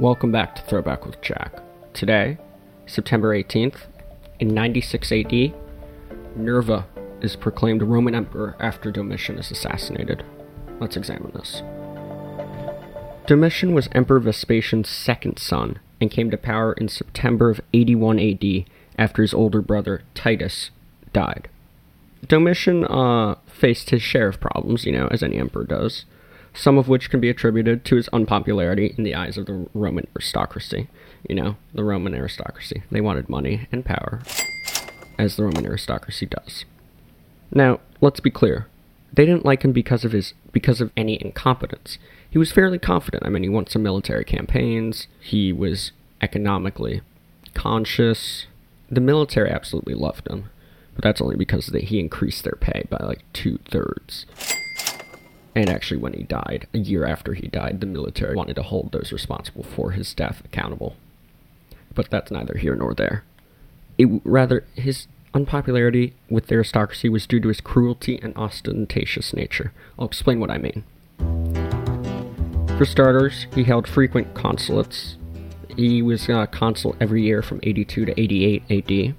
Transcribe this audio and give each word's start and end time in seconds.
Welcome 0.00 0.32
back 0.32 0.54
to 0.54 0.62
Throwback 0.62 1.04
with 1.04 1.20
Jack. 1.20 1.52
Today, 1.92 2.38
September 2.86 3.36
18th, 3.36 3.80
in 4.38 4.48
96 4.48 5.12
AD, 5.12 5.54
Nerva 6.34 6.86
is 7.20 7.36
proclaimed 7.36 7.82
Roman 7.82 8.14
Emperor 8.14 8.56
after 8.58 8.90
Domitian 8.90 9.38
is 9.38 9.50
assassinated. 9.50 10.24
Let's 10.80 10.96
examine 10.96 11.32
this. 11.32 11.62
Domitian 13.26 13.74
was 13.74 13.90
Emperor 13.92 14.20
Vespasian's 14.20 14.88
second 14.88 15.38
son 15.38 15.78
and 16.00 16.10
came 16.10 16.30
to 16.30 16.38
power 16.38 16.72
in 16.72 16.88
September 16.88 17.50
of 17.50 17.60
81 17.74 18.18
AD 18.18 18.64
after 18.96 19.20
his 19.20 19.34
older 19.34 19.60
brother 19.60 20.00
Titus 20.14 20.70
died. 21.12 21.46
Domitian 22.26 22.86
uh, 22.86 23.34
faced 23.46 23.90
his 23.90 24.00
share 24.00 24.28
of 24.28 24.40
problems, 24.40 24.86
you 24.86 24.92
know, 24.92 25.08
as 25.08 25.22
any 25.22 25.36
emperor 25.36 25.64
does, 25.64 26.06
some 26.54 26.78
of 26.78 26.88
which 26.88 27.10
can 27.10 27.20
be 27.20 27.30
attributed 27.30 27.84
to 27.84 27.96
his 27.96 28.08
unpopularity 28.08 28.94
in 28.96 29.04
the 29.04 29.14
eyes 29.14 29.36
of 29.36 29.46
the 29.46 29.68
Roman 29.74 30.06
aristocracy. 30.16 30.88
You 31.28 31.34
know, 31.34 31.56
the 31.74 31.84
Roman 31.84 32.14
aristocracy. 32.14 32.82
They 32.90 33.00
wanted 33.00 33.28
money 33.28 33.68
and 33.70 33.84
power, 33.84 34.22
as 35.18 35.36
the 35.36 35.44
Roman 35.44 35.66
aristocracy 35.66 36.26
does. 36.26 36.64
Now, 37.52 37.80
let's 38.00 38.20
be 38.20 38.30
clear. 38.30 38.66
They 39.12 39.26
didn't 39.26 39.44
like 39.44 39.64
him 39.64 39.72
because 39.72 40.04
of 40.04 40.12
his 40.12 40.34
because 40.52 40.80
of 40.80 40.92
any 40.96 41.20
incompetence. 41.20 41.98
He 42.28 42.38
was 42.38 42.52
fairly 42.52 42.78
confident. 42.78 43.24
I 43.26 43.28
mean, 43.28 43.42
he 43.42 43.48
won 43.48 43.66
some 43.66 43.82
military 43.82 44.24
campaigns. 44.24 45.08
He 45.18 45.52
was 45.52 45.92
economically 46.22 47.02
conscious. 47.54 48.46
The 48.88 49.00
military 49.00 49.50
absolutely 49.50 49.94
loved 49.94 50.28
him, 50.28 50.50
but 50.94 51.02
that's 51.02 51.20
only 51.20 51.36
because 51.36 51.66
they, 51.66 51.80
he 51.80 51.98
increased 52.00 52.44
their 52.44 52.56
pay 52.60 52.86
by 52.88 52.98
like 53.04 53.24
two 53.32 53.58
thirds. 53.68 54.26
And 55.54 55.68
actually, 55.68 55.98
when 55.98 56.12
he 56.12 56.22
died, 56.22 56.68
a 56.72 56.78
year 56.78 57.04
after 57.04 57.34
he 57.34 57.48
died, 57.48 57.80
the 57.80 57.86
military 57.86 58.36
wanted 58.36 58.54
to 58.54 58.62
hold 58.62 58.92
those 58.92 59.12
responsible 59.12 59.64
for 59.64 59.90
his 59.90 60.14
death 60.14 60.42
accountable. 60.44 60.96
But 61.94 62.08
that's 62.10 62.30
neither 62.30 62.56
here 62.56 62.76
nor 62.76 62.94
there. 62.94 63.24
It, 63.98 64.08
rather, 64.24 64.64
his 64.74 65.08
unpopularity 65.34 66.14
with 66.28 66.46
the 66.46 66.54
aristocracy 66.54 67.08
was 67.08 67.26
due 67.26 67.40
to 67.40 67.48
his 67.48 67.60
cruelty 67.60 68.18
and 68.22 68.36
ostentatious 68.36 69.34
nature. 69.34 69.72
I'll 69.98 70.06
explain 70.06 70.40
what 70.40 70.50
I 70.50 70.58
mean. 70.58 70.84
For 72.78 72.84
starters, 72.84 73.46
he 73.54 73.64
held 73.64 73.86
frequent 73.86 74.34
consulates. 74.34 75.16
He 75.76 76.00
was 76.00 76.28
a 76.28 76.46
consul 76.46 76.96
every 77.00 77.22
year 77.22 77.42
from 77.42 77.60
82 77.62 78.06
to 78.06 78.20
88 78.20 78.62
AD. 78.70 79.14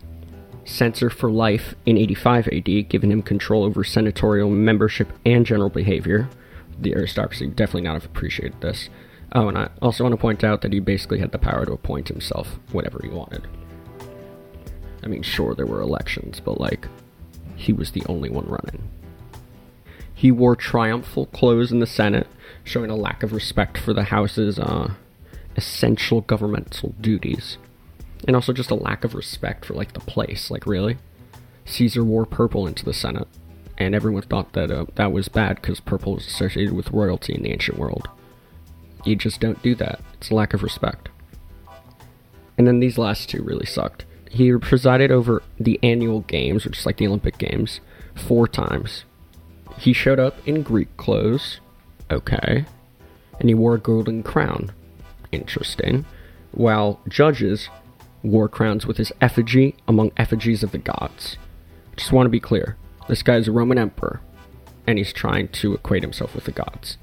Censor 0.63 1.09
for 1.09 1.31
life 1.31 1.75
in 1.85 1.97
85 1.97 2.47
AD, 2.47 2.89
giving 2.89 3.11
him 3.11 3.21
control 3.21 3.63
over 3.63 3.83
senatorial 3.83 4.49
membership 4.49 5.11
and 5.25 5.45
general 5.45 5.69
behavior. 5.69 6.29
The 6.79 6.95
aristocracy 6.95 7.47
definitely 7.47 7.81
not 7.81 7.93
have 7.93 8.05
appreciated 8.05 8.61
this. 8.61 8.89
Oh, 9.33 9.47
and 9.47 9.57
I 9.57 9.69
also 9.81 10.03
want 10.03 10.13
to 10.13 10.21
point 10.21 10.43
out 10.43 10.61
that 10.61 10.73
he 10.73 10.79
basically 10.79 11.19
had 11.19 11.31
the 11.31 11.39
power 11.39 11.65
to 11.65 11.71
appoint 11.71 12.09
himself 12.09 12.59
whatever 12.71 12.99
he 13.01 13.09
wanted. 13.09 13.47
I 15.03 15.07
mean, 15.07 15.23
sure, 15.23 15.55
there 15.55 15.65
were 15.65 15.81
elections, 15.81 16.39
but 16.39 16.59
like, 16.59 16.87
he 17.55 17.73
was 17.73 17.91
the 17.91 18.03
only 18.07 18.29
one 18.29 18.45
running. 18.45 18.89
He 20.13 20.31
wore 20.31 20.55
triumphal 20.55 21.27
clothes 21.27 21.71
in 21.71 21.79
the 21.79 21.87
Senate, 21.87 22.27
showing 22.63 22.91
a 22.91 22.95
lack 22.95 23.23
of 23.23 23.33
respect 23.33 23.77
for 23.77 23.93
the 23.93 24.05
House's 24.05 24.59
uh, 24.59 24.93
essential 25.55 26.21
governmental 26.21 26.93
duties. 27.01 27.57
And 28.27 28.35
also 28.35 28.53
just 28.53 28.71
a 28.71 28.75
lack 28.75 29.03
of 29.03 29.15
respect 29.15 29.65
for, 29.65 29.73
like, 29.73 29.93
the 29.93 29.99
place. 29.99 30.51
Like, 30.51 30.65
really? 30.65 30.97
Caesar 31.65 32.03
wore 32.03 32.25
purple 32.25 32.67
into 32.67 32.85
the 32.85 32.93
Senate, 32.93 33.27
and 33.77 33.95
everyone 33.95 34.23
thought 34.23 34.53
that 34.53 34.71
uh, 34.71 34.85
that 34.95 35.11
was 35.11 35.27
bad 35.27 35.55
because 35.55 35.79
purple 35.79 36.15
was 36.15 36.27
associated 36.27 36.73
with 36.73 36.91
royalty 36.91 37.33
in 37.33 37.43
the 37.43 37.51
ancient 37.51 37.77
world. 37.77 38.07
You 39.05 39.15
just 39.15 39.39
don't 39.39 39.61
do 39.63 39.73
that. 39.75 39.99
It's 40.13 40.29
a 40.29 40.35
lack 40.35 40.53
of 40.53 40.63
respect. 40.63 41.09
And 42.57 42.67
then 42.67 42.79
these 42.79 42.97
last 42.97 43.29
two 43.29 43.41
really 43.41 43.65
sucked. 43.65 44.05
He 44.29 44.51
presided 44.57 45.11
over 45.11 45.41
the 45.59 45.79
annual 45.81 46.21
games, 46.21 46.65
which 46.65 46.79
is 46.79 46.85
like 46.85 46.97
the 46.97 47.07
Olympic 47.07 47.37
Games, 47.37 47.79
four 48.15 48.47
times. 48.47 49.03
He 49.77 49.93
showed 49.93 50.19
up 50.19 50.35
in 50.47 50.61
Greek 50.61 50.95
clothes. 50.97 51.59
Okay. 52.11 52.65
And 53.39 53.49
he 53.49 53.55
wore 53.55 53.75
a 53.75 53.79
golden 53.79 54.21
crown. 54.21 54.71
Interesting. 55.31 56.05
While 56.51 56.99
judges 57.07 57.69
wore 58.23 58.49
crowns 58.49 58.85
with 58.85 58.97
his 58.97 59.11
effigy 59.21 59.75
among 59.87 60.11
effigies 60.17 60.63
of 60.63 60.71
the 60.71 60.77
gods. 60.77 61.37
Just 61.95 62.11
want 62.11 62.25
to 62.25 62.31
be 62.31 62.39
clear 62.39 62.77
this 63.07 63.23
guy's 63.23 63.47
a 63.47 63.51
Roman 63.51 63.77
emperor, 63.77 64.21
and 64.87 64.97
he's 64.97 65.13
trying 65.13 65.49
to 65.49 65.73
equate 65.73 66.03
himself 66.03 66.35
with 66.35 66.45
the 66.45 66.51
gods. 66.51 66.97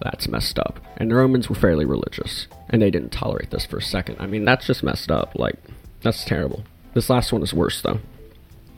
That's 0.00 0.28
messed 0.28 0.58
up. 0.58 0.80
And 0.96 1.10
the 1.10 1.14
Romans 1.14 1.48
were 1.48 1.54
fairly 1.54 1.84
religious, 1.84 2.48
and 2.68 2.82
they 2.82 2.90
didn't 2.90 3.12
tolerate 3.12 3.50
this 3.50 3.66
for 3.66 3.76
a 3.76 3.82
second. 3.82 4.16
I 4.18 4.26
mean, 4.26 4.44
that's 4.44 4.66
just 4.66 4.82
messed 4.82 5.10
up. 5.10 5.32
Like, 5.36 5.56
that's 6.02 6.24
terrible. 6.24 6.64
This 6.94 7.08
last 7.08 7.32
one 7.32 7.42
is 7.42 7.54
worse, 7.54 7.80
though. 7.80 8.00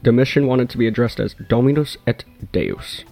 Domitian 0.03 0.47
wanted 0.47 0.69
to 0.71 0.79
be 0.79 0.87
addressed 0.87 1.19
as 1.19 1.35
Dominus 1.49 1.97
et 2.07 2.25
Deus, 2.53 3.05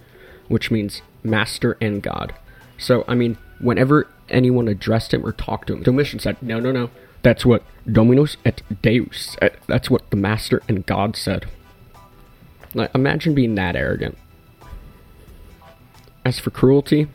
which 0.48 0.70
means 0.70 1.00
master 1.22 1.78
and 1.80 2.02
God. 2.02 2.34
So, 2.76 3.04
I 3.08 3.14
mean, 3.14 3.38
whenever 3.60 4.08
anyone 4.28 4.68
addressed 4.68 5.14
him 5.14 5.24
or 5.24 5.32
talked 5.32 5.68
to 5.68 5.74
him, 5.74 5.82
Domitian 5.82 6.20
said, 6.20 6.36
no, 6.42 6.60
no, 6.60 6.70
no. 6.70 6.90
That's 7.22 7.46
what 7.46 7.62
Dominus 7.90 8.36
et 8.44 8.62
Deus, 8.82 9.36
uh, 9.40 9.50
that's 9.66 9.90
what 9.90 10.10
the 10.10 10.16
master 10.16 10.62
and 10.68 10.84
God 10.86 11.16
said. 11.16 11.46
Like, 12.74 12.94
imagine 12.94 13.34
being 13.34 13.54
that 13.56 13.76
arrogant. 13.76 14.18
As 16.24 16.38
for 16.38 16.50
cruelty, 16.50 17.08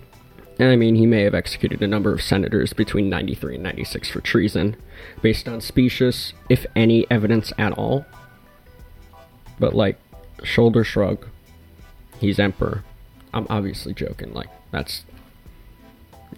I 0.60 0.76
mean, 0.76 0.96
he 0.96 1.06
may 1.06 1.24
have 1.24 1.36
executed 1.36 1.82
a 1.82 1.88
number 1.88 2.12
of 2.14 2.22
senators 2.22 2.74
between 2.74 3.10
93 3.10 3.56
and 3.56 3.64
96 3.64 4.10
for 4.10 4.22
treason, 4.22 4.76
based 5.22 5.48
on 5.48 5.62
specious, 5.62 6.34
if 6.50 6.66
any, 6.76 7.10
evidence 7.12 7.54
at 7.58 7.74
all. 7.74 8.06
But, 9.60 9.76
like, 9.76 9.98
shoulder 10.44 10.84
shrug. 10.84 11.28
He's 12.20 12.40
emperor. 12.40 12.84
I'm 13.34 13.48
obviously 13.50 13.94
joking. 13.94 14.34
Like, 14.34 14.50
that's. 14.72 15.06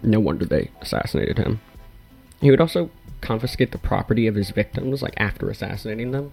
No 0.03 0.19
wonder 0.19 0.45
they 0.45 0.69
assassinated 0.81 1.37
him. 1.37 1.61
He 2.41 2.51
would 2.51 2.61
also 2.61 2.89
confiscate 3.21 3.71
the 3.71 3.77
property 3.77 4.27
of 4.27 4.35
his 4.35 4.51
victims, 4.51 5.01
like, 5.01 5.13
after 5.17 5.49
assassinating 5.49 6.11
them. 6.11 6.31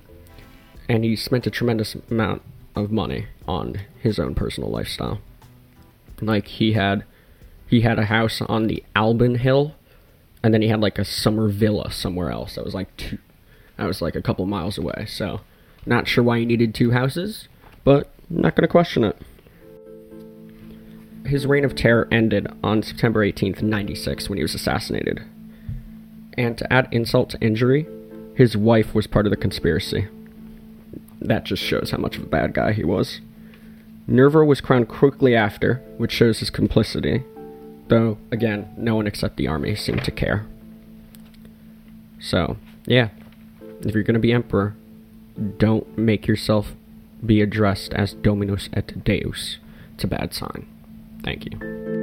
And 0.89 1.05
he 1.05 1.17
spent 1.17 1.47
a 1.47 1.51
tremendous 1.51 1.97
amount 2.11 2.43
of 2.75 2.93
money 2.93 3.27
on 3.49 3.81
his 4.01 4.19
own 4.19 4.35
personal 4.35 4.71
lifestyle. 4.71 5.21
Like, 6.21 6.47
he 6.47 6.73
had 6.73 7.05
he 7.67 7.81
had 7.81 7.99
a 7.99 8.07
house 8.07 8.41
on 8.43 8.69
the 8.69 8.85
Alban 8.95 9.37
Hill, 9.37 9.75
and 10.43 10.55
then 10.55 10.63
he 10.63 10.69
had 10.69 10.81
like 10.81 10.99
a 10.99 11.05
summer 11.05 11.49
villa 11.49 11.91
somewhere 11.91 12.31
else 12.31 12.55
that 12.55 12.65
was 12.65 12.75
like 12.75 12.97
two, 12.97 13.19
that 13.77 13.87
was 13.87 14.01
like 14.01 14.15
a 14.15 14.23
couple 14.23 14.47
miles 14.47 14.79
away. 14.79 15.07
So, 15.09 15.41
not 15.85 16.07
sure 16.07 16.23
why 16.23 16.39
he 16.39 16.47
needed 16.47 16.75
two 16.75 16.93
houses, 16.93 17.49
but 17.83 18.11
not 18.31 18.55
gonna 18.55 18.69
question 18.69 19.05
it. 19.05 19.17
His 21.27 21.47
reign 21.47 21.65
of 21.65 21.75
terror 21.75 22.07
ended 22.13 22.47
on 22.63 22.85
September 22.85 23.27
18th, 23.27 23.61
96, 23.61 24.29
when 24.29 24.37
he 24.37 24.45
was 24.45 24.55
assassinated. 24.55 25.25
And 26.37 26.57
to 26.59 26.73
add 26.73 26.89
insult 26.93 27.31
to 27.31 27.41
injury, 27.41 27.87
his 28.35 28.57
wife 28.57 28.95
was 28.95 29.07
part 29.07 29.27
of 29.27 29.31
the 29.31 29.37
conspiracy. 29.37 30.09
That 31.21 31.45
just 31.45 31.63
shows 31.63 31.91
how 31.91 31.99
much 31.99 32.17
of 32.17 32.25
a 32.25 32.27
bad 32.27 32.53
guy 32.53 32.73
he 32.73 32.85
was. 32.85 33.21
Nerva 34.07 34.45
was 34.45 34.61
crowned 34.61 34.89
quickly 34.89 35.35
after, 35.35 35.83
which 35.97 36.13
shows 36.13 36.39
his 36.39 36.51
complicity, 36.51 37.25
Though, 37.89 38.19
again, 38.33 38.73
no 38.77 38.97
one 38.97 39.07
except 39.07 39.37
the 39.37 39.47
army 39.47 39.77
seemed 39.77 40.05
to 40.05 40.11
care. 40.11 40.47
So, 42.19 42.57
yeah. 42.85 43.11
If 43.83 43.95
you're 43.95 44.03
going 44.03 44.15
to 44.15 44.21
be 44.21 44.33
emperor, 44.33 44.75
don't 45.59 45.97
make 45.97 46.27
yourself 46.27 46.73
be 47.25 47.41
addressed 47.41 47.93
as 47.95 48.15
Dominus 48.15 48.69
et 48.73 49.05
Deus. 49.05 49.59
It's 49.95 50.05
a 50.05 50.09
bad 50.09 50.35
sign. 50.35 50.67
Thank 51.23 51.45
you. 51.45 51.96